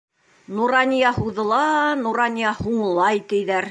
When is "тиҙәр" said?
3.33-3.59